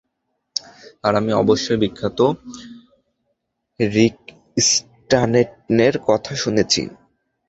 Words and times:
আর 1.03 1.13
আমি 1.15 1.31
অবশ্যই 1.33 1.79
বিখ্যাত 1.83 2.19
রিক 3.79 4.17
স্ট্যান্টনের 4.67 5.95
কথা 6.07 6.33
শুনেছি। 6.35 6.81